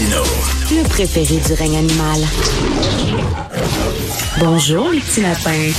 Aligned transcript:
Martineau. 0.00 0.24
Le 0.70 0.88
préféré 0.88 1.40
du 1.46 1.52
règne 1.52 1.76
animal. 1.76 2.20
Bonjour, 4.38 4.90
les 4.90 5.00
petits 5.00 5.20
lapins. 5.20 5.72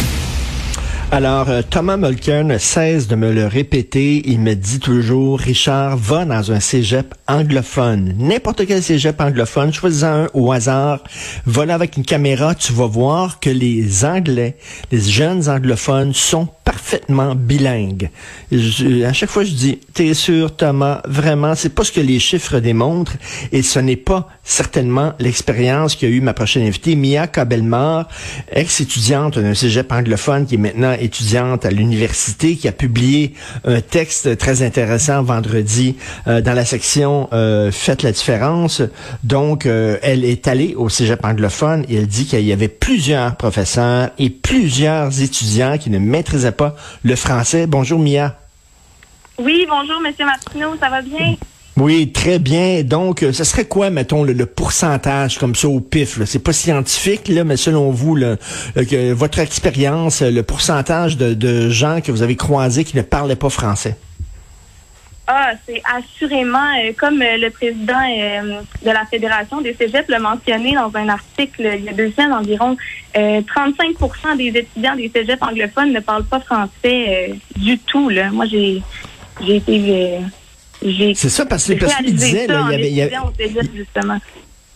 Alors, 1.13 1.49
euh, 1.49 1.61
Thomas 1.67 1.97
Mulcair 1.97 2.43
ne 2.43 2.57
cesse 2.57 3.07
de 3.07 3.15
me 3.15 3.31
le 3.31 3.47
répéter. 3.47 4.21
Il 4.25 4.39
me 4.39 4.53
dit 4.53 4.79
toujours, 4.79 5.39
Richard, 5.39 5.97
va 5.97 6.25
dans 6.25 6.51
un 6.51 6.59
cégep 6.59 7.13
anglophone. 7.27 8.15
N'importe 8.17 8.65
quel 8.65 8.81
cégep 8.81 9.19
anglophone, 9.19 9.73
choisis 9.73 10.03
un 10.03 10.27
au 10.33 10.51
hasard. 10.51 11.03
Va 11.45 11.65
là 11.65 11.75
avec 11.75 11.97
une 11.97 12.05
caméra, 12.05 12.55
tu 12.55 12.73
vas 12.73 12.87
voir 12.87 13.39
que 13.39 13.49
les 13.49 14.05
Anglais, 14.05 14.55
les 14.91 15.01
jeunes 15.01 15.49
anglophones 15.49 16.13
sont 16.13 16.47
parfaitement 16.63 17.35
bilingues. 17.35 18.09
Je- 18.51 19.03
à 19.03 19.13
chaque 19.13 19.29
fois, 19.29 19.43
je 19.43 19.51
dis, 19.51 19.79
t'es 19.93 20.13
sûr, 20.13 20.55
Thomas, 20.55 21.01
vraiment, 21.07 21.55
c'est 21.55 21.73
pas 21.73 21.83
ce 21.83 21.91
que 21.91 21.99
les 22.01 22.19
chiffres 22.19 22.59
démontrent 22.59 23.13
et 23.51 23.61
ce 23.61 23.79
n'est 23.79 23.95
pas 23.95 24.27
certainement 24.43 25.13
l'expérience 25.19 25.95
qu'a 25.95 26.07
eu 26.07 26.21
ma 26.21 26.33
prochaine 26.33 26.65
invitée, 26.67 26.95
Mia 26.95 27.27
Kabelmar, 27.27 28.07
ex-étudiante 28.51 29.39
d'un 29.39 29.53
cégep 29.53 29.91
anglophone 29.91 30.45
qui 30.45 30.55
est 30.55 30.57
maintenant 30.57 30.93
étudiante 30.93 31.65
à 31.65 31.71
l'université, 31.71 32.55
qui 32.55 32.67
a 32.67 32.71
publié 32.71 33.33
un 33.65 33.81
texte 33.81 34.37
très 34.37 34.61
intéressant 34.61 35.23
vendredi 35.23 35.95
euh, 36.27 36.41
dans 36.41 36.53
la 36.53 36.65
section 36.65 37.29
euh, 37.33 37.71
Faites 37.71 38.03
la 38.03 38.11
différence. 38.11 38.81
Donc, 39.23 39.65
euh, 39.65 39.97
elle 40.03 40.25
est 40.25 40.47
allée 40.47 40.75
au 40.75 40.89
cégep 40.89 41.23
anglophone 41.25 41.85
et 41.89 41.95
elle 41.95 42.07
dit 42.07 42.25
qu'il 42.25 42.41
y 42.45 42.51
avait 42.51 42.67
plusieurs 42.67 43.35
professeurs 43.35 44.09
et 44.19 44.29
plusieurs 44.29 45.21
étudiants 45.21 45.77
qui 45.77 45.89
ne 45.89 45.99
maîtrisaient 45.99 46.50
pas 46.51 46.75
le 47.03 47.15
français. 47.15 47.67
Bonjour 47.67 47.99
Mia. 47.99 48.35
Oui, 49.39 49.65
bonjour, 49.69 49.99
Monsieur 50.01 50.25
Martineau, 50.25 50.75
ça 50.79 50.89
va 50.89 51.01
bien? 51.01 51.35
Oui, 51.77 52.11
très 52.11 52.37
bien. 52.37 52.83
Donc, 52.83 53.23
euh, 53.23 53.31
ce 53.31 53.43
serait 53.43 53.65
quoi, 53.65 53.89
mettons, 53.89 54.23
le, 54.23 54.33
le 54.33 54.45
pourcentage 54.45 55.37
comme 55.39 55.55
ça 55.55 55.67
au 55.67 55.79
pif? 55.79 56.23
C'est 56.25 56.39
pas 56.39 56.53
scientifique, 56.53 57.27
là, 57.29 57.43
mais 57.43 57.57
selon 57.57 57.91
vous, 57.91 58.15
là, 58.15 58.35
euh, 58.77 58.85
que 58.85 59.13
votre 59.13 59.39
expérience, 59.39 60.21
le 60.21 60.43
pourcentage 60.43 61.17
de, 61.17 61.33
de 61.33 61.69
gens 61.69 62.01
que 62.01 62.11
vous 62.11 62.21
avez 62.21 62.35
croisés 62.35 62.83
qui 62.83 62.97
ne 62.97 63.01
parlaient 63.01 63.37
pas 63.37 63.49
français? 63.49 63.95
Ah, 65.33 65.53
c'est 65.65 65.81
assurément, 65.97 66.57
euh, 66.83 66.91
comme 66.99 67.21
euh, 67.21 67.37
le 67.37 67.49
président 67.51 68.01
euh, 68.01 68.59
de 68.85 68.91
la 68.91 69.05
Fédération 69.05 69.61
des 69.61 69.73
cégeps 69.73 70.09
l'a 70.09 70.19
mentionné 70.19 70.73
dans 70.73 70.91
un 70.93 71.07
article 71.07 71.71
il 71.77 71.85
y 71.85 71.89
a 71.89 71.93
deux 71.93 72.11
semaines 72.11 72.33
environ, 72.33 72.75
euh, 73.15 73.39
35% 73.39 74.35
des 74.35 74.47
étudiants 74.59 74.97
des 74.97 75.09
cégeps 75.09 75.41
anglophones 75.41 75.93
ne 75.93 76.01
parlent 76.01 76.25
pas 76.25 76.41
français 76.41 77.33
du 77.55 77.79
tout. 77.79 78.09
Là. 78.09 78.29
Moi, 78.31 78.45
j'ai 78.45 78.81
j'ai 79.45 79.55
été... 79.55 80.19
j'ai 80.85 81.15
C'est 81.15 81.29
ça, 81.29 81.45
parce 81.45 81.65
que 81.65 81.73
les 81.73 81.79
personnes 81.79 82.05
disaient, 82.07 82.47
là, 82.47 82.65
il 82.67 82.71
y 82.71 82.75
avait, 82.75 82.89
il 82.89 82.95
y 82.95 83.01
avait- 83.01 83.13
étudiant 83.15 83.29
au 83.29 83.33
cégep, 83.33 83.73
justement. 83.73 84.17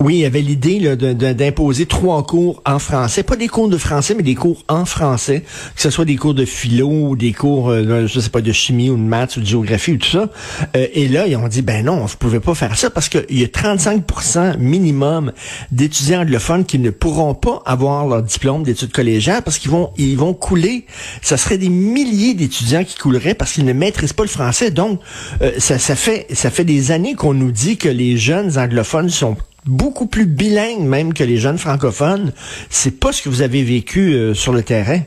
Oui, 0.02 0.16
il 0.16 0.20
y 0.20 0.26
avait 0.26 0.42
l'idée 0.42 0.96
d'imposer 0.96 1.86
trois 1.86 2.24
cours 2.24 2.62
en 2.66 2.80
français, 2.80 3.24
pas 3.24 3.38
des 3.38 3.48
cours 3.48 3.70
de 3.70 3.78
français, 3.78 4.14
mais 4.14 4.24
des 4.24 4.36
cours 4.36 4.62
en 4.68 4.84
français, 4.84 5.44
que 5.74 5.82
ce 5.82 5.90
soit 5.90 6.04
des 6.04 6.18
cours 6.18 6.34
de 6.34 6.44
philo 6.44 6.90
ou 6.90 7.16
des 7.16 7.32
cours, 7.32 7.70
euh, 7.70 8.06
je 8.06 8.20
sais 8.20 8.30
pas, 8.30 8.42
de 8.42 8.52
chimie 8.52 8.90
ou 8.90 8.98
de 8.98 9.02
maths 9.02 9.38
ou 9.38 9.40
de 9.40 9.46
géographie 9.46 9.94
ou 9.94 9.98
tout 9.98 10.10
ça. 10.10 10.30
Euh, 10.76 10.88
et 10.94 11.08
là, 11.08 11.28
ils 11.28 11.38
ont 11.38 11.48
dit, 11.48 11.62
ben 11.62 11.86
non, 11.86 12.06
vous 12.06 12.18
pouvez 12.18 12.42
pas 12.42 12.54
faire 12.54 12.78
ça 12.78 12.90
parce 12.90 13.08
qu'il 13.08 13.26
y 13.30 13.44
a 13.44 13.48
35% 13.48 14.58
minimum 14.58 15.32
d'étudiants 15.72 16.22
anglophones 16.22 16.66
qui 16.66 16.78
ne 16.78 16.90
pourront 16.90 17.34
pas 17.34 17.64
avoir 17.66 18.06
leur 18.06 18.22
diplôme 18.22 18.64
d'études 18.64 18.92
collégiales 18.92 19.44
parce 19.44 19.58
qu'ils 19.58 19.72
vont, 19.72 19.92
ils 19.98 20.18
vont 20.18 20.34
couler. 20.34 20.86
Ça 21.22 21.38
serait 21.38 21.58
des 21.58 21.70
milliers 21.70 22.34
d'étudiants 22.34 22.84
qui 22.84 22.98
couleraient 22.98 23.34
parce 23.34 23.54
qu'ils 23.54 23.66
ne 23.66 23.74
maîtrisent 23.74 24.14
pas 24.14 24.24
le 24.24 24.30
français. 24.30 24.72
Donc, 24.72 25.00
euh, 25.42 25.54
ça, 25.58 25.80
ça 25.80 25.96
fait, 25.96 26.28
ça 26.34 26.52
fait 26.52 26.66
des 26.66 26.92
années 26.92 27.16
qu'on 27.16 27.34
nous 27.34 27.52
dit 27.52 27.78
que 27.78 27.90
les 27.90 28.18
jeunes 28.18 28.58
anglophones 28.58 29.10
sont 29.10 29.38
beaucoup 29.66 30.08
plus 30.08 30.26
bilingues 30.26 30.88
même 30.88 31.14
que 31.14 31.24
les 31.24 31.38
jeunes 31.38 31.58
francophones. 31.58 32.32
C'est 32.70 33.00
pas 33.00 33.12
ce 33.12 33.22
que 33.22 33.30
vous 33.30 33.42
avez 33.42 33.64
vécu 33.64 34.14
euh, 34.14 34.34
sur 34.34 34.54
le 34.54 34.64
terrain. 34.64 35.00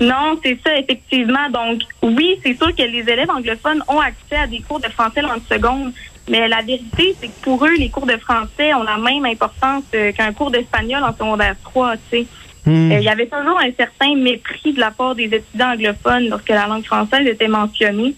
Non, 0.00 0.38
c'est 0.44 0.58
ça, 0.64 0.76
effectivement. 0.78 1.48
Donc, 1.50 1.82
oui, 2.02 2.38
c'est 2.44 2.56
sûr 2.56 2.74
que 2.74 2.82
les 2.82 3.00
élèves 3.00 3.30
anglophones 3.30 3.82
ont 3.88 3.98
accès 3.98 4.36
à 4.36 4.46
des 4.46 4.60
cours 4.60 4.80
de 4.80 4.88
français 4.88 5.22
langue 5.22 5.42
seconde, 5.50 5.92
mais 6.28 6.46
la 6.46 6.62
vérité, 6.62 7.16
c'est 7.20 7.26
que 7.26 7.40
pour 7.42 7.64
eux, 7.64 7.74
les 7.76 7.88
cours 7.88 8.06
de 8.06 8.16
français 8.16 8.74
ont 8.74 8.84
la 8.84 8.96
même 8.96 9.24
importance 9.24 9.84
euh, 9.94 10.12
qu'un 10.12 10.32
cours 10.32 10.50
d'espagnol 10.50 11.02
en 11.02 11.12
secondaire 11.12 11.56
3, 11.64 11.96
tu 11.96 12.00
sais. 12.10 12.26
Hmm. 12.64 12.92
Euh, 12.92 12.98
Il 12.98 13.04
y 13.04 13.08
avait 13.08 13.26
toujours 13.26 13.58
un 13.58 13.72
certain 13.76 14.14
mépris 14.14 14.72
de 14.72 14.80
la 14.80 14.90
part 14.90 15.14
des 15.14 15.24
étudiants 15.24 15.72
anglophones 15.72 16.28
lorsque 16.28 16.48
la 16.50 16.66
langue 16.66 16.84
française 16.84 17.26
était 17.26 17.48
mentionnée. 17.48 18.14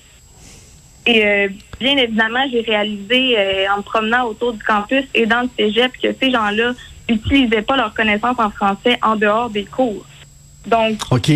Et 1.06 1.24
euh, 1.24 1.48
bien 1.78 1.96
évidemment, 1.96 2.44
j'ai 2.50 2.60
réalisé 2.60 3.38
euh, 3.38 3.72
en 3.72 3.78
me 3.78 3.82
promenant 3.82 4.26
autour 4.26 4.52
du 4.52 4.62
campus 4.62 5.04
et 5.14 5.26
dans 5.26 5.42
le 5.42 5.48
cégep 5.58 5.92
que 6.00 6.08
ces 6.20 6.30
gens-là 6.30 6.72
n'utilisaient 7.08 7.62
pas 7.62 7.76
leurs 7.76 7.94
connaissances 7.94 8.38
en 8.38 8.50
français 8.50 8.98
en 9.02 9.16
dehors 9.16 9.50
des 9.50 9.64
cours. 9.64 10.04
Donc, 10.66 10.98
OK. 11.10 11.30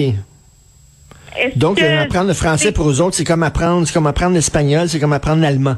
Donc, 1.57 1.79
que 1.79 1.85
euh, 1.85 2.03
apprendre 2.03 2.29
le 2.29 2.35
français 2.35 2.73
pour 2.73 2.89
eux 2.89 3.01
autres, 3.01 3.17
c'est 3.17 3.25
comme 3.25 3.43
apprendre, 3.43 3.87
c'est 3.87 3.93
comme 3.93 4.07
apprendre 4.07 4.35
l'espagnol, 4.35 4.89
c'est 4.89 5.01
comme 5.01 5.13
apprendre 5.13 5.43
l'allemand. 5.43 5.77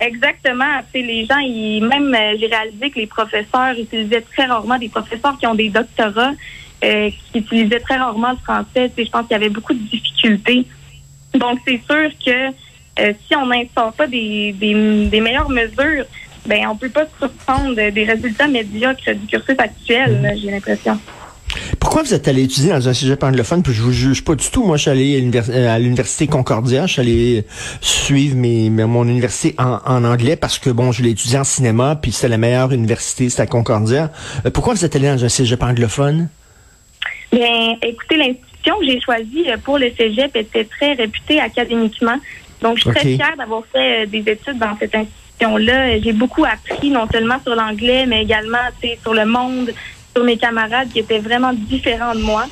Exactement. 0.00 0.80
Les 0.94 1.26
gens, 1.26 1.38
ils, 1.38 1.84
même 1.86 2.14
euh, 2.14 2.36
j'ai 2.38 2.46
réalisé 2.46 2.90
que 2.90 2.98
les 2.98 3.06
professeurs 3.06 3.78
utilisaient 3.78 4.22
très 4.22 4.46
rarement 4.46 4.78
des 4.78 4.88
professeurs 4.88 5.36
qui 5.38 5.46
ont 5.46 5.54
des 5.54 5.68
doctorats, 5.68 6.32
euh, 6.84 7.10
qui 7.32 7.38
utilisaient 7.38 7.80
très 7.80 7.96
rarement 7.96 8.32
le 8.32 8.38
français. 8.38 8.90
Je 8.96 9.10
pense 9.10 9.22
qu'il 9.22 9.32
y 9.32 9.34
avait 9.34 9.50
beaucoup 9.50 9.74
de 9.74 9.78
difficultés. 9.78 10.66
Donc, 11.34 11.60
c'est 11.66 11.80
sûr 11.88 12.10
que 12.24 12.54
euh, 12.98 13.12
si 13.26 13.36
on 13.36 13.46
n'instaure 13.46 13.92
pas 13.92 14.06
des, 14.06 14.54
des, 14.58 15.06
des 15.06 15.20
meilleures 15.20 15.50
mesures, 15.50 16.04
ben 16.46 16.66
on 16.70 16.76
peut 16.76 16.88
pas 16.88 17.04
se 17.04 17.18
surprendre 17.18 17.74
des 17.74 18.04
résultats 18.04 18.48
médiocres 18.48 19.14
du 19.14 19.26
cursus 19.26 19.56
actuel. 19.58 20.36
J'ai 20.42 20.50
l'impression. 20.50 20.98
Pourquoi 21.80 22.02
vous 22.02 22.14
êtes 22.14 22.28
allé 22.28 22.44
étudier 22.44 22.70
dans 22.70 22.88
un 22.88 22.94
cégep 22.94 23.22
anglophone? 23.24 23.62
Puis 23.62 23.72
je 23.72 23.82
vous 23.82 23.92
juge 23.92 24.22
pas 24.22 24.34
du 24.34 24.48
tout. 24.50 24.64
Moi, 24.64 24.76
je 24.76 24.82
suis 24.82 24.90
allé 24.90 25.16
à 25.16 25.18
l'univers- 25.18 25.72
à 25.72 25.78
l'université 25.78 26.26
Concordia. 26.28 26.86
Je 26.86 26.92
suis 26.92 27.00
allé 27.00 27.44
suivre 27.80 28.36
mes, 28.36 28.70
mon 28.70 29.04
université 29.08 29.54
en, 29.58 29.80
en 29.84 30.04
anglais 30.04 30.36
parce 30.36 30.58
que, 30.58 30.70
bon, 30.70 30.92
je 30.92 31.02
l'ai 31.02 31.10
étudié 31.10 31.38
en 31.38 31.44
cinéma, 31.44 31.98
puis 32.00 32.12
c'était 32.12 32.28
la 32.28 32.38
meilleure 32.38 32.72
université, 32.72 33.28
c'était 33.28 33.42
à 33.42 33.46
Concordia. 33.46 34.12
Euh, 34.46 34.50
pourquoi 34.50 34.74
vous 34.74 34.84
êtes 34.84 34.94
allé 34.94 35.08
dans 35.08 35.24
un 35.24 35.28
cégep 35.28 35.62
anglophone? 35.62 36.28
Bien, 37.32 37.76
écoutez, 37.82 38.16
l'institution 38.16 38.78
que 38.78 38.86
j'ai 38.86 39.00
choisie 39.00 39.50
euh, 39.50 39.56
pour 39.56 39.78
le 39.78 39.90
cégep 39.96 40.36
était 40.36 40.64
très 40.64 40.92
réputée 40.92 41.40
académiquement. 41.40 42.16
Donc, 42.62 42.76
je 42.76 42.82
suis 42.82 42.90
très 42.90 43.14
fière 43.14 43.36
d'avoir 43.36 43.62
fait 43.72 44.02
euh, 44.02 44.06
des 44.06 44.30
études 44.30 44.58
dans 44.58 44.76
cette 44.78 44.94
institution-là. 44.94 45.98
J'ai 46.00 46.12
beaucoup 46.12 46.44
appris, 46.44 46.90
non 46.90 47.06
seulement 47.10 47.40
sur 47.42 47.54
l'anglais, 47.54 48.06
mais 48.06 48.22
également 48.22 48.58
sur 49.02 49.14
le 49.14 49.24
monde, 49.24 49.72
sur 50.14 50.24
mes 50.24 50.36
camarades 50.36 50.88
qui 50.92 50.98
étaient 50.98 51.18
vraiment 51.18 51.52
différents 51.52 52.14
de 52.14 52.20
moi. 52.20 52.46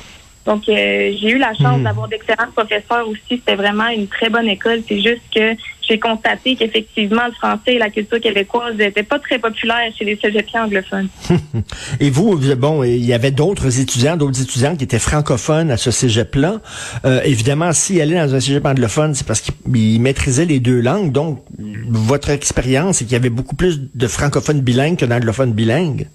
Donc, 0.45 0.67
euh, 0.69 1.11
j'ai 1.21 1.29
eu 1.31 1.37
la 1.37 1.53
chance 1.53 1.79
Hmm. 1.79 1.83
d'avoir 1.83 2.07
d'excellents 2.07 2.51
professeurs 2.55 3.07
aussi. 3.07 3.21
C'était 3.29 3.55
vraiment 3.55 3.87
une 3.89 4.07
très 4.07 4.29
bonne 4.29 4.47
école. 4.47 4.81
C'est 4.87 4.99
juste 5.01 5.21
que 5.35 5.51
j'ai 5.87 5.99
constaté 5.99 6.55
qu'effectivement, 6.55 7.25
le 7.27 7.33
français 7.33 7.73
et 7.75 7.77
la 7.79 7.89
culture 7.89 8.19
québécoise 8.21 8.75
n'étaient 8.77 9.03
pas 9.03 9.19
très 9.19 9.37
populaires 9.39 9.91
chez 9.97 10.05
les 10.05 10.17
cégepiens 10.17 10.65
anglophones. 10.65 11.09
Et 11.99 12.09
vous, 12.09 12.37
vous- 12.37 12.55
bon, 12.55 12.83
il 12.83 13.03
y 13.05 13.13
avait 13.13 13.31
d'autres 13.31 13.79
étudiants, 13.79 14.15
d'autres 14.15 14.41
étudiants 14.41 14.75
qui 14.75 14.83
étaient 14.83 14.99
francophones 14.99 15.71
à 15.71 15.77
ce 15.77 15.91
cégep-là. 15.91 16.61
Euh, 17.05 17.21
évidemment, 17.25 17.73
s'ils 17.73 18.01
allaient 18.01 18.15
dans 18.19 18.33
un 18.35 18.39
cégep 18.39 18.65
anglophone, 18.65 19.13
c'est 19.15 19.25
parce 19.27 19.41
qu'ils 19.41 20.01
maîtrisaient 20.01 20.45
les 20.45 20.59
deux 20.59 20.79
langues. 20.79 21.11
Donc, 21.11 21.43
votre 21.89 22.29
expérience, 22.29 22.97
c'est 22.97 23.05
qu'il 23.05 23.13
y 23.13 23.17
avait 23.17 23.29
beaucoup 23.29 23.55
plus 23.55 23.79
de 23.93 24.07
francophones 24.07 24.61
bilingues 24.61 24.97
que 24.97 25.05
d'anglophones 25.05 25.53
bilingues. 25.53 26.07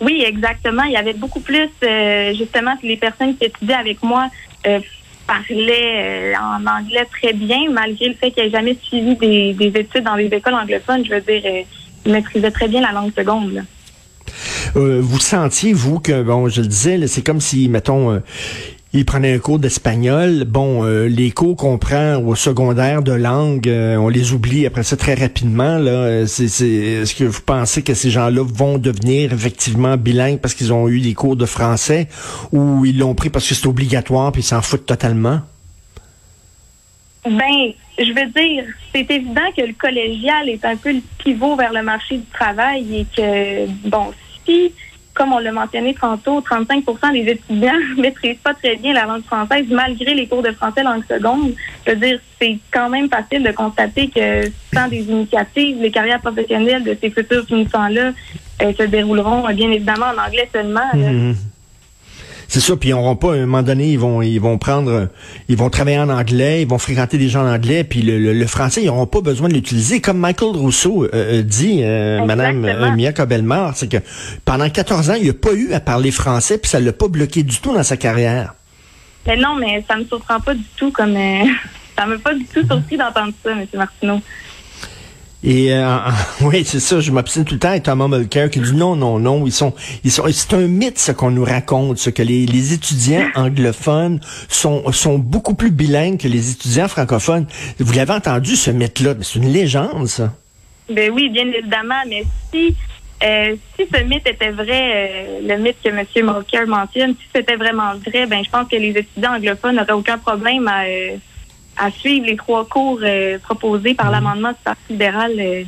Oui, 0.00 0.24
exactement. 0.26 0.82
Il 0.84 0.92
y 0.92 0.96
avait 0.96 1.14
beaucoup 1.14 1.40
plus, 1.40 1.68
euh, 1.84 2.34
justement, 2.34 2.74
les 2.82 2.96
personnes 2.96 3.36
qui 3.36 3.44
étudiaient 3.44 3.74
avec 3.74 4.02
moi 4.02 4.28
euh, 4.66 4.80
parlaient 5.26 6.32
euh, 6.32 6.34
en 6.36 6.66
anglais 6.66 7.06
très 7.10 7.32
bien, 7.32 7.70
malgré 7.70 8.08
le 8.08 8.14
fait 8.14 8.30
qu'ils 8.30 8.44
n'aient 8.44 8.50
jamais 8.50 8.76
suivi 8.82 9.16
des, 9.16 9.54
des 9.54 9.80
études 9.80 10.04
dans 10.04 10.16
des 10.16 10.26
écoles 10.26 10.54
anglophones. 10.54 11.04
Je 11.04 11.14
veux 11.14 11.20
dire, 11.20 11.42
euh, 11.44 11.62
ils 12.04 12.12
maîtrisaient 12.12 12.50
très 12.50 12.68
bien 12.68 12.80
la 12.80 12.92
langue 12.92 13.12
seconde. 13.16 13.64
Euh, 14.76 15.00
vous 15.00 15.20
sentiez, 15.20 15.72
vous, 15.72 16.00
que, 16.00 16.22
bon, 16.22 16.48
je 16.48 16.60
le 16.60 16.66
disais, 16.66 17.06
c'est 17.06 17.22
comme 17.22 17.40
si, 17.40 17.68
mettons, 17.68 18.10
euh, 18.10 18.18
il 18.94 19.04
prenait 19.04 19.34
un 19.34 19.38
cours 19.40 19.58
d'espagnol. 19.58 20.44
Bon, 20.44 20.84
euh, 20.84 21.08
les 21.08 21.32
cours 21.32 21.56
qu'on 21.56 21.78
prend 21.78 22.16
au 22.18 22.36
secondaire 22.36 23.02
de 23.02 23.12
langue, 23.12 23.68
euh, 23.68 23.96
on 23.96 24.08
les 24.08 24.32
oublie 24.32 24.66
après 24.66 24.84
ça 24.84 24.96
très 24.96 25.14
rapidement. 25.14 25.78
Là, 25.78 25.90
Euh, 25.90 26.26
c'est, 26.26 26.64
est-ce 26.64 27.14
que 27.14 27.24
vous 27.24 27.40
pensez 27.40 27.82
que 27.82 27.94
ces 27.94 28.10
gens-là 28.10 28.42
vont 28.44 28.78
devenir 28.78 29.32
effectivement 29.32 29.96
bilingues 29.96 30.38
parce 30.38 30.54
qu'ils 30.54 30.72
ont 30.72 30.88
eu 30.88 31.00
des 31.00 31.14
cours 31.14 31.36
de 31.36 31.46
français 31.46 32.08
ou 32.52 32.84
ils 32.84 32.98
l'ont 32.98 33.14
pris 33.14 33.30
parce 33.30 33.48
que 33.48 33.54
c'est 33.54 33.66
obligatoire 33.66 34.30
puis 34.32 34.42
ils 34.42 34.46
s'en 34.46 34.62
foutent 34.62 34.86
totalement? 34.86 35.40
Ben, 37.24 37.72
je 37.98 38.12
veux 38.12 38.30
dire, 38.30 38.64
c'est 38.92 39.10
évident 39.10 39.50
que 39.56 39.62
le 39.62 39.72
collégial 39.72 40.48
est 40.48 40.64
un 40.64 40.76
peu 40.76 40.92
le 40.92 41.00
pivot 41.18 41.56
vers 41.56 41.72
le 41.72 41.82
marché 41.82 42.18
du 42.18 42.26
travail 42.32 43.00
et 43.00 43.06
que, 43.16 43.88
bon, 43.88 44.12
si 44.44 44.72
comme 45.14 45.32
on 45.32 45.38
l'a 45.38 45.52
mentionné 45.52 45.94
tantôt, 45.94 46.40
35% 46.40 47.12
des 47.12 47.30
étudiants 47.32 47.72
ne 47.96 48.02
maîtrisent 48.02 48.38
pas 48.42 48.52
très 48.54 48.76
bien 48.76 48.92
la 48.92 49.04
langue 49.04 49.24
française 49.24 49.66
malgré 49.70 50.12
les 50.14 50.26
cours 50.26 50.42
de 50.42 50.50
français 50.52 50.82
langue 50.82 51.04
seconde. 51.08 51.54
Je 51.86 51.92
veux 51.92 51.96
dire, 51.96 52.20
c'est 52.40 52.58
quand 52.72 52.90
même 52.90 53.08
facile 53.08 53.44
de 53.44 53.52
constater 53.52 54.08
que 54.08 54.50
sans 54.74 54.88
des 54.88 55.02
initiatives, 55.02 55.80
les 55.80 55.90
carrières 55.90 56.20
professionnelles 56.20 56.82
de 56.82 56.96
ces 57.00 57.10
futurs 57.10 57.46
finissants-là 57.46 58.12
euh, 58.62 58.72
se 58.76 58.82
dérouleront 58.84 59.48
bien 59.54 59.70
évidemment 59.70 60.06
en 60.06 60.26
anglais 60.26 60.48
seulement. 60.52 61.34
C'est 62.54 62.60
ça, 62.60 62.76
puis 62.76 62.90
ils 62.90 62.92
n'auront 62.92 63.16
pas, 63.16 63.32
à 63.32 63.34
un 63.34 63.46
moment 63.46 63.64
donné, 63.64 63.90
ils 63.90 63.98
vont, 63.98 64.22
ils 64.22 64.38
vont 64.38 64.58
prendre, 64.58 65.08
ils 65.48 65.56
vont 65.56 65.70
travailler 65.70 65.98
en 65.98 66.08
anglais, 66.08 66.62
ils 66.62 66.68
vont 66.68 66.78
fréquenter 66.78 67.18
des 67.18 67.28
gens 67.28 67.42
en 67.42 67.52
anglais, 67.52 67.82
puis 67.82 68.00
le, 68.00 68.46
français, 68.46 68.80
ils 68.80 68.86
n'auront 68.86 69.08
pas 69.08 69.22
besoin 69.22 69.48
de 69.48 69.54
l'utiliser. 69.54 70.00
Comme 70.00 70.18
Michael 70.18 70.50
Rousseau 70.54 71.02
euh, 71.02 71.08
euh, 71.14 71.42
dit, 71.42 71.80
euh, 71.82 72.24
Madame 72.24 72.94
Mia 72.94 73.12
Cobelmar, 73.12 73.72
c'est 73.74 73.88
que 73.88 73.96
pendant 74.44 74.70
14 74.70 75.10
ans, 75.10 75.14
il 75.20 75.26
n'a 75.26 75.32
pas 75.32 75.52
eu 75.52 75.72
à 75.72 75.80
parler 75.80 76.12
français, 76.12 76.56
puis 76.56 76.70
ça 76.70 76.78
l'a 76.78 76.92
pas 76.92 77.08
bloqué 77.08 77.42
du 77.42 77.58
tout 77.58 77.74
dans 77.74 77.82
sa 77.82 77.96
carrière. 77.96 78.54
Mais 79.26 79.36
non, 79.36 79.56
mais 79.56 79.84
ça 79.88 79.96
me 79.96 80.04
surprend 80.04 80.38
pas 80.38 80.54
du 80.54 80.62
tout, 80.76 80.92
comme 80.92 81.16
ça 81.98 82.06
m'a 82.06 82.18
pas 82.18 82.34
du 82.34 82.44
tout 82.44 82.64
surpris 82.64 82.96
d'entendre 82.96 83.32
ça, 83.42 83.50
M. 83.50 83.66
Martineau. 83.74 84.20
Et 85.44 85.74
euh, 85.74 85.98
oui, 86.40 86.64
c'est 86.64 86.80
ça, 86.80 87.00
je 87.00 87.10
m'obstine 87.10 87.44
tout 87.44 87.54
le 87.54 87.60
temps 87.60 87.68
avec 87.68 87.82
Thomas 87.82 88.08
Mulcair 88.08 88.48
qui 88.48 88.60
dit 88.60 88.74
non, 88.74 88.96
non, 88.96 89.18
non, 89.18 89.46
ils 89.46 89.52
sont, 89.52 89.74
ils 90.02 90.10
sont, 90.10 90.24
c'est 90.32 90.54
un 90.54 90.66
mythe 90.66 90.98
ce 90.98 91.12
qu'on 91.12 91.30
nous 91.30 91.44
raconte, 91.44 91.98
ce 91.98 92.08
que 92.08 92.22
les, 92.22 92.72
étudiants 92.72 93.28
anglophones 93.34 94.20
sont, 94.48 94.90
sont 94.92 95.18
beaucoup 95.18 95.54
plus 95.54 95.70
bilingues 95.70 96.18
que 96.18 96.28
les 96.28 96.50
étudiants 96.50 96.88
francophones. 96.88 97.46
Vous 97.78 97.92
l'avez 97.92 98.14
entendu 98.14 98.56
ce 98.56 98.70
mythe-là, 98.70 99.14
c'est 99.20 99.38
une 99.38 99.52
légende, 99.52 100.06
ça. 100.06 100.32
Ben 100.88 101.10
oui, 101.12 101.28
bien 101.28 101.46
évidemment, 101.46 102.02
mais 102.08 102.24
si 102.50 102.74
euh, 103.22 103.54
si 103.78 103.86
ce 103.92 104.02
mythe 104.02 104.26
était 104.26 104.50
vrai, 104.50 104.66
euh, 104.68 105.40
le 105.46 105.62
mythe 105.62 105.76
que 105.82 105.88
M. 105.88 106.04
Mulcair 106.26 106.66
mentionne, 106.66 107.14
si 107.14 107.26
c'était 107.34 107.56
vraiment 107.56 107.94
vrai, 107.96 108.26
ben 108.26 108.42
je 108.42 108.50
pense 108.50 108.68
que 108.68 108.76
les 108.76 108.90
étudiants 108.90 109.34
anglophones 109.34 109.76
n'auraient 109.76 109.92
aucun 109.92 110.18
problème 110.18 110.68
à 110.68 110.84
à 111.76 111.90
suivre 111.90 112.26
les 112.26 112.36
trois 112.36 112.66
cours 112.66 113.00
euh, 113.02 113.38
proposés 113.38 113.94
par 113.94 114.06
mhm. 114.06 114.12
l'amendement 114.12 114.50
du 114.50 114.58
Parti 114.64 114.82
libéral 114.90 115.32
euh, 115.38 115.64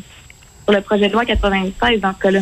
pour 0.65 0.75
le 0.75 0.81
projet 0.81 1.09
de 1.09 1.13
loi 1.13 1.25
96 1.25 2.01
dans 2.01 2.13
ce 2.13 2.19
cas-là. 2.19 2.41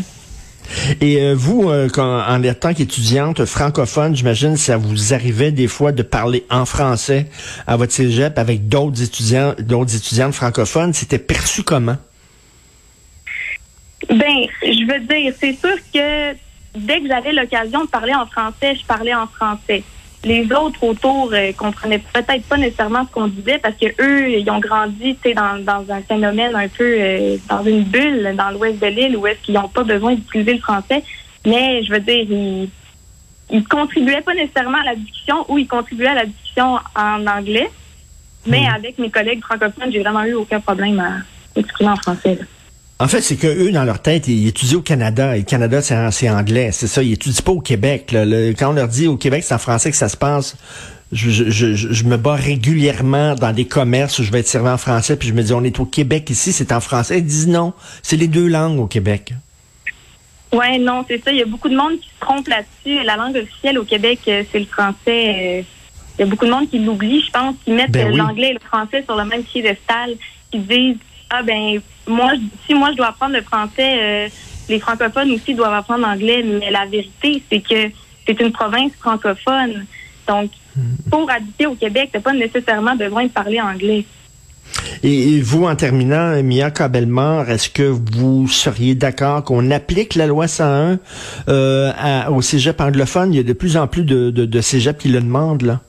Et 1.00 1.20
euh, 1.20 1.34
vous, 1.36 1.70
en 1.70 2.42
étant 2.42 2.72
qu'étudiante 2.72 3.44
francophone, 3.44 4.16
j'imagine 4.16 4.56
ça 4.56 4.78
vous 4.78 5.12
arrivait 5.12 5.52
des 5.52 5.68
fois 5.68 5.92
de 5.92 6.02
parler 6.02 6.46
en 6.50 6.64
français 6.64 7.26
à 7.66 7.76
votre 7.76 7.92
cégep 7.92 8.38
avec 8.38 8.68
d'autres 8.68 9.02
étudiants, 9.02 9.54
d'autres 9.58 9.94
étudiantes 9.94 10.34
francophones. 10.34 10.94
C'était 10.94 11.18
perçu 11.18 11.62
comment? 11.62 11.96
Ben, 14.08 14.46
je 14.62 14.92
veux 14.92 15.00
dire, 15.00 15.34
c'est 15.38 15.52
sûr 15.54 15.76
que 15.92 16.32
dès 16.74 17.00
que 17.00 17.08
j'avais 17.08 17.32
l'occasion 17.32 17.84
de 17.84 17.88
parler 17.88 18.14
en 18.14 18.26
français, 18.26 18.74
je 18.74 18.84
parlais 18.86 19.14
en 19.14 19.26
français. 19.26 19.82
Les 20.24 20.50
autres 20.52 20.82
autour 20.82 21.30
euh, 21.34 21.52
comprenaient 21.52 21.98
peut-être 21.98 22.44
pas 22.44 22.56
nécessairement 22.56 23.04
ce 23.06 23.12
qu'on 23.12 23.26
disait 23.26 23.58
parce 23.58 23.74
que 23.74 23.86
eux, 24.00 24.30
ils 24.30 24.50
ont 24.50 24.58
grandi 24.58 25.18
dans, 25.36 25.62
dans 25.62 25.92
un 25.92 26.00
phénomène 26.00 26.54
un 26.54 26.68
peu 26.68 26.96
euh, 26.98 27.36
dans 27.48 27.62
une 27.62 27.84
bulle 27.84 28.34
dans 28.36 28.50
l'ouest 28.50 28.80
de 28.80 28.86
l'île 28.86 29.16
où 29.18 29.26
est-ce 29.26 29.40
qu'ils 29.42 29.54
n'ont 29.54 29.68
pas 29.68 29.84
besoin 29.84 30.14
d'utiliser 30.14 30.54
le 30.54 30.60
français. 30.60 31.04
Mais 31.44 31.82
je 31.84 31.92
veux 31.92 32.00
dire, 32.00 32.24
ils, 32.30 32.70
ils 33.50 33.64
contribuaient 33.64 34.22
pas 34.22 34.34
nécessairement 34.34 34.78
à 34.78 34.84
la 34.84 34.94
discussion 34.94 35.44
ou 35.48 35.58
ils 35.58 35.68
contribuaient 35.68 36.08
à 36.08 36.14
la 36.14 36.26
discussion 36.26 36.78
en 36.96 37.26
anglais. 37.26 37.70
Mais 38.46 38.62
hmm. 38.62 38.74
avec 38.74 38.98
mes 38.98 39.10
collègues 39.10 39.42
francophones, 39.42 39.92
j'ai 39.92 40.00
vraiment 40.00 40.24
eu 40.24 40.34
aucun 40.34 40.60
problème 40.60 41.00
à 41.00 41.58
exprimer 41.58 41.90
en 41.90 41.96
français. 41.96 42.38
En 43.00 43.08
fait, 43.08 43.20
c'est 43.20 43.36
que 43.36 43.46
eux, 43.46 43.72
dans 43.72 43.84
leur 43.84 44.00
tête, 44.00 44.28
ils 44.28 44.46
étudient 44.46 44.78
au 44.78 44.82
Canada. 44.82 45.36
Et 45.36 45.40
le 45.40 45.44
Canada, 45.44 45.82
c'est 45.82 46.30
anglais. 46.30 46.70
C'est 46.72 46.86
ça. 46.86 47.02
Ils 47.02 47.14
étudient 47.14 47.42
pas 47.44 47.52
au 47.52 47.60
Québec. 47.60 48.14
quand 48.58 48.70
on 48.70 48.72
leur 48.72 48.88
dit 48.88 49.08
au 49.08 49.16
Québec, 49.16 49.42
c'est 49.44 49.54
en 49.54 49.58
français 49.58 49.90
que 49.90 49.96
ça 49.96 50.08
se 50.08 50.16
passe, 50.16 50.56
je, 51.12 51.50
je, 51.50 51.74
je, 51.74 52.04
me 52.04 52.16
bats 52.16 52.34
régulièrement 52.34 53.34
dans 53.34 53.52
des 53.52 53.66
commerces 53.66 54.18
où 54.18 54.24
je 54.24 54.32
vais 54.32 54.40
être 54.40 54.48
servi 54.48 54.68
en 54.68 54.78
français, 54.78 55.16
puis 55.16 55.28
je 55.28 55.34
me 55.34 55.42
dis, 55.42 55.52
on 55.52 55.62
est 55.62 55.78
au 55.78 55.84
Québec 55.84 56.28
ici, 56.30 56.52
c'est 56.52 56.72
en 56.72 56.80
français. 56.80 57.18
Ils 57.18 57.24
disent 57.24 57.48
non, 57.48 57.72
c'est 58.02 58.16
les 58.16 58.26
deux 58.26 58.48
langues 58.48 58.80
au 58.80 58.86
Québec. 58.86 59.32
Ouais, 60.52 60.78
non, 60.78 61.04
c'est 61.08 61.22
ça. 61.22 61.32
Il 61.32 61.38
y 61.38 61.42
a 61.42 61.46
beaucoup 61.46 61.68
de 61.68 61.76
monde 61.76 61.98
qui 62.00 62.08
se 62.08 62.20
trompe 62.20 62.46
là-dessus. 62.46 63.04
La 63.04 63.16
langue 63.16 63.36
officielle 63.36 63.78
au 63.78 63.84
Québec, 63.84 64.20
euh, 64.28 64.44
c'est 64.50 64.60
le 64.60 64.66
français. 64.66 64.96
Euh, 65.06 65.62
il 66.16 66.20
y 66.20 66.22
a 66.22 66.26
beaucoup 66.26 66.46
de 66.46 66.50
monde 66.50 66.70
qui 66.70 66.78
l'oublie, 66.78 67.22
je 67.26 67.30
pense, 67.30 67.56
qui 67.64 67.72
mettent 67.72 67.90
ben 67.90 68.16
l'anglais 68.16 68.50
et 68.50 68.52
le 68.52 68.60
français 68.60 69.02
sur 69.02 69.16
le 69.16 69.24
même 69.24 69.42
piédestal, 69.42 70.14
qui 70.52 70.58
disent 70.60 70.96
ah 71.30 71.42
ben 71.42 71.80
moi 72.06 72.32
si 72.66 72.74
moi 72.74 72.90
je 72.92 72.96
dois 72.96 73.08
apprendre 73.08 73.34
le 73.34 73.42
français, 73.42 73.98
euh, 74.00 74.28
les 74.68 74.78
francophones 74.78 75.30
aussi 75.32 75.54
doivent 75.54 75.74
apprendre 75.74 76.06
l'anglais, 76.06 76.42
mais 76.42 76.70
la 76.70 76.86
vérité 76.86 77.42
c'est 77.50 77.60
que 77.60 77.90
c'est 78.26 78.40
une 78.40 78.52
province 78.52 78.92
francophone. 78.98 79.86
Donc 80.26 80.50
hmm. 80.76 81.10
pour 81.10 81.30
habiter 81.30 81.66
au 81.66 81.74
Québec, 81.74 82.10
t'as 82.12 82.20
pas 82.20 82.32
nécessairement 82.32 82.96
besoin 82.96 83.24
de 83.24 83.30
parler 83.30 83.60
anglais. 83.60 84.04
Et, 85.02 85.40
vous, 85.40 85.64
en 85.64 85.76
terminant, 85.76 86.42
Mia 86.42 86.70
Cabelmar, 86.70 87.50
est-ce 87.50 87.68
que 87.68 87.82
vous 87.82 88.48
seriez 88.48 88.94
d'accord 88.94 89.44
qu'on 89.44 89.70
applique 89.70 90.14
la 90.14 90.26
loi 90.26 90.48
101 90.48 90.98
euh, 91.48 91.92
au 92.30 92.40
cégep 92.40 92.80
anglophone? 92.80 93.32
Il 93.32 93.36
y 93.36 93.40
a 93.40 93.42
de 93.42 93.52
plus 93.52 93.76
en 93.76 93.86
plus 93.86 94.04
de, 94.04 94.30
de, 94.30 94.46
de 94.46 94.60
cégeps 94.60 95.00
qui 95.00 95.08
le 95.08 95.20
demandent, 95.20 95.62
là. 95.62 95.80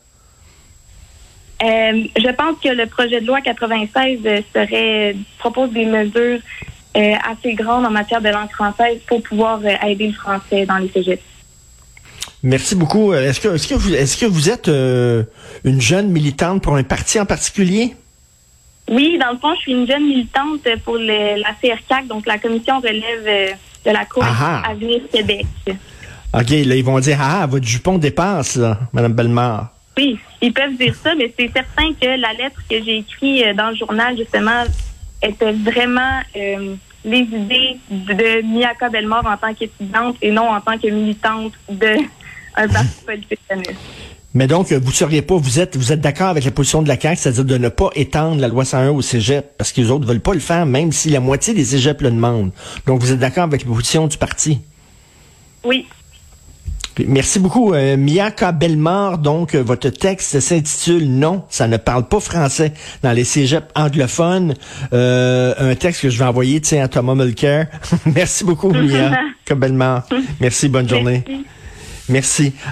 Euh, 1.65 2.03
je 2.15 2.31
pense 2.31 2.57
que 2.63 2.69
le 2.69 2.85
projet 2.85 3.21
de 3.21 3.25
loi 3.25 3.41
96 3.41 4.19
euh, 4.25 4.41
serait 4.53 5.15
propose 5.39 5.71
des 5.71 5.85
mesures 5.85 6.39
euh, 6.95 7.13
assez 7.27 7.53
grandes 7.53 7.85
en 7.85 7.89
matière 7.89 8.21
de 8.21 8.29
langue 8.29 8.51
française 8.51 8.99
pour 9.07 9.23
pouvoir 9.23 9.59
aider 9.85 10.07
le 10.07 10.13
français 10.13 10.65
dans 10.65 10.77
les 10.77 10.89
cégeps. 10.89 11.23
Merci 12.43 12.75
beaucoup. 12.75 13.13
Est-ce 13.13 13.39
que, 13.39 13.55
est-ce 13.55 13.67
que 13.67 13.73
vous, 13.73 13.95
est-ce 13.95 14.17
que 14.17 14.25
vous 14.27 14.49
êtes 14.49 14.67
une 14.67 15.81
jeune 15.81 16.09
militante 16.09 16.61
pour 16.61 16.75
un 16.75 16.83
parti 16.83 17.19
en 17.19 17.25
particulier? 17.25 17.95
Oui, 18.87 19.17
dans 19.19 19.31
le 19.31 19.39
fond, 19.39 19.55
je 19.55 19.61
suis 19.61 19.71
une 19.71 19.87
jeune 19.87 20.05
militante 20.05 20.61
pour 20.83 20.97
la 20.97 21.55
CRCAC, 21.59 22.05
donc 22.07 22.27
la 22.27 22.37
Commission 22.37 22.79
relève 22.79 23.55
de 23.83 23.91
la 23.91 24.05
Cour 24.05 24.23
Avenir 24.23 25.01
Québec. 25.11 25.47
OK, 25.67 26.49
là, 26.49 26.75
ils 26.75 26.83
vont 26.83 26.99
dire, 26.99 27.17
ah, 27.19 27.47
votre 27.47 27.65
jupon 27.65 27.97
dépasse, 27.97 28.57
là, 28.57 28.77
Mme 28.93 29.13
Bellemare. 29.13 29.74
Oui, 29.97 30.19
ils 30.41 30.53
peuvent 30.53 30.75
dire 30.75 30.93
ça, 30.95 31.15
mais 31.15 31.33
c'est 31.37 31.51
certain 31.51 31.93
que 31.93 32.07
la 32.19 32.33
lettre 32.33 32.61
que 32.69 32.83
j'ai 32.83 32.97
écrite 32.97 33.45
euh, 33.45 33.53
dans 33.53 33.69
le 33.69 33.75
journal, 33.75 34.17
justement, 34.17 34.63
était 35.21 35.53
vraiment 35.53 36.19
euh, 36.35 36.75
les 37.05 37.19
idées 37.19 37.77
de 37.89 38.41
Miyaka 38.41 38.89
Belmore 38.89 39.25
en 39.25 39.37
tant 39.37 39.53
qu'étudiante 39.53 40.17
et 40.21 40.31
non 40.31 40.49
en 40.49 40.59
tant 40.59 40.77
que 40.77 40.87
militante 40.87 41.53
d'un 41.69 41.97
parti 42.55 43.03
politique 43.05 43.39
mais 44.35 44.47
donc, 44.47 44.73
vous 44.73 44.91
seriez 44.91 45.21
pas, 45.21 45.37
vous 45.37 45.61
êtes, 45.61 45.77
vous 45.77 45.93
êtes 45.93 46.01
d'accord 46.01 46.27
avec 46.27 46.43
la 46.43 46.51
position 46.51 46.81
de 46.81 46.89
la 46.89 46.99
CAQ, 46.99 47.15
c'est-à-dire 47.15 47.45
de 47.45 47.57
ne 47.57 47.69
pas 47.69 47.89
étendre 47.95 48.41
la 48.41 48.49
loi 48.49 48.65
101 48.65 48.89
au 48.89 49.01
cégep, 49.01 49.57
parce 49.57 49.71
que 49.71 49.79
les 49.79 49.89
autres 49.89 50.05
veulent 50.05 50.19
pas 50.19 50.33
le 50.33 50.41
faire, 50.41 50.65
même 50.65 50.91
si 50.91 51.09
la 51.09 51.21
moitié 51.21 51.53
des 51.53 51.63
cégeps 51.63 52.01
le 52.01 52.11
demandent. 52.11 52.51
Donc, 52.85 52.99
vous 52.99 53.13
êtes 53.13 53.19
d'accord 53.19 53.45
avec 53.45 53.63
la 53.63 53.71
position 53.71 54.07
du 54.07 54.17
parti? 54.17 54.59
Oui. 55.63 55.87
Merci 57.07 57.39
beaucoup, 57.39 57.73
euh, 57.73 57.97
Miyaka. 57.97 58.51
Donc, 59.21 59.55
euh, 59.55 59.61
votre 59.61 59.89
texte 59.89 60.39
s'intitule 60.39 61.09
Non, 61.09 61.43
ça 61.49 61.67
ne 61.67 61.77
parle 61.77 62.07
pas 62.07 62.19
français 62.19 62.73
dans 63.03 63.11
les 63.11 63.23
cégeps 63.23 63.67
anglophones. 63.75 64.53
Euh, 64.93 65.53
un 65.57 65.75
texte 65.75 66.01
que 66.01 66.09
je 66.09 66.17
vais 66.17 66.25
envoyer 66.25 66.61
à 66.79 66.87
Thomas 66.87 67.15
Mulcair. 67.15 67.67
Merci 68.05 68.43
beaucoup, 68.43 68.71
Miyaka 68.71 69.55
Belmar. 69.55 70.07
Merci, 70.39 70.69
bonne 70.69 70.87
journée. 70.87 71.23
Merci. 71.27 71.45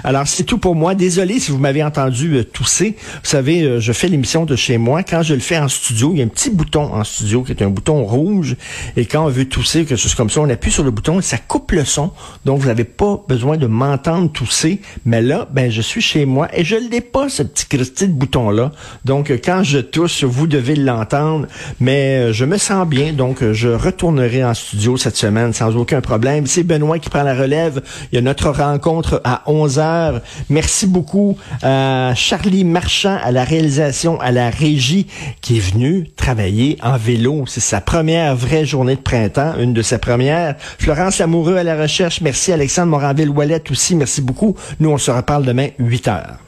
Alors, 0.04 0.26
c'est 0.26 0.44
tout 0.44 0.58
pour 0.58 0.74
moi. 0.74 0.94
Désolé 0.94 1.40
si 1.40 1.50
vous 1.50 1.58
m'avez 1.58 1.82
entendu 1.82 2.36
euh, 2.36 2.44
tousser. 2.44 2.96
Vous 3.22 3.28
savez, 3.28 3.62
euh, 3.62 3.80
je 3.80 3.92
fais 3.92 4.08
l'émission 4.08 4.44
de 4.44 4.54
chez 4.54 4.78
moi. 4.78 5.02
Quand 5.02 5.22
je 5.22 5.34
le 5.34 5.40
fais 5.40 5.58
en 5.58 5.68
studio, 5.68 6.10
il 6.12 6.18
y 6.18 6.22
a 6.22 6.24
un 6.24 6.28
petit 6.28 6.50
bouton 6.50 6.94
en 6.94 7.02
studio 7.02 7.42
qui 7.42 7.52
est 7.52 7.62
un 7.62 7.68
bouton 7.68 8.04
rouge. 8.04 8.56
Et 8.96 9.06
quand 9.06 9.24
on 9.24 9.28
veut 9.28 9.46
tousser, 9.46 9.84
quelque 9.84 9.98
chose 9.98 10.14
comme 10.14 10.30
ça, 10.30 10.40
on 10.40 10.48
appuie 10.48 10.70
sur 10.70 10.84
le 10.84 10.92
bouton 10.92 11.18
et 11.18 11.22
ça 11.22 11.38
coupe 11.38 11.72
le 11.72 11.84
son. 11.84 12.12
Donc, 12.44 12.60
vous 12.60 12.68
n'avez 12.68 12.84
pas 12.84 13.22
besoin 13.28 13.56
de 13.56 13.66
m'entendre 13.66 14.30
tousser. 14.30 14.80
Mais 15.04 15.20
là, 15.20 15.48
ben, 15.52 15.70
je 15.70 15.82
suis 15.82 16.00
chez 16.00 16.26
moi 16.26 16.48
et 16.52 16.64
je 16.64 16.76
l'ai 16.76 17.00
pas, 17.00 17.28
ce 17.28 17.42
petit 17.42 18.06
bouton-là. 18.06 18.70
Donc, 19.04 19.30
euh, 19.30 19.38
quand 19.42 19.64
je 19.64 19.78
tousse, 19.78 20.22
vous 20.22 20.46
devez 20.46 20.76
l'entendre. 20.76 21.48
Mais 21.80 22.32
je 22.32 22.44
me 22.44 22.56
sens 22.56 22.86
bien. 22.86 23.12
Donc, 23.12 23.42
je 23.52 23.68
retournerai 23.68 24.44
en 24.44 24.54
studio 24.54 24.96
cette 24.96 25.16
semaine 25.16 25.52
sans 25.52 25.76
aucun 25.76 26.00
problème. 26.00 26.46
C'est 26.46 26.62
Benoît 26.62 27.00
qui 27.00 27.10
prend 27.10 27.24
la 27.24 27.34
relève. 27.34 27.82
Il 28.12 28.16
y 28.16 28.18
a 28.18 28.22
notre 28.22 28.50
rencontre 28.50 29.20
à 29.24 29.42
11 29.46 29.78
heures. 29.78 30.20
Merci 30.48 30.86
beaucoup 30.86 31.36
à 31.62 32.12
Charlie 32.14 32.64
Marchand 32.64 33.18
à 33.22 33.32
la 33.32 33.44
réalisation, 33.44 34.20
à 34.20 34.30
la 34.30 34.50
régie 34.50 35.06
qui 35.40 35.56
est 35.56 35.72
venu 35.72 36.08
travailler 36.16 36.78
en 36.82 36.96
vélo. 36.96 37.44
C'est 37.46 37.60
sa 37.60 37.80
première 37.80 38.36
vraie 38.36 38.64
journée 38.64 38.96
de 38.96 39.00
printemps, 39.00 39.54
une 39.58 39.72
de 39.72 39.82
ses 39.82 39.98
premières. 39.98 40.56
Florence 40.78 41.18
Lamoureux 41.18 41.56
à 41.56 41.64
la 41.64 41.80
recherche. 41.80 42.20
Merci 42.20 42.52
Alexandre 42.52 42.90
Moranville-Ouellette 42.90 43.70
aussi. 43.70 43.96
Merci 43.96 44.20
beaucoup. 44.20 44.54
Nous, 44.80 44.90
on 44.90 44.98
se 44.98 45.10
reparle 45.10 45.44
demain 45.44 45.68
8 45.78 46.08
heures. 46.08 46.38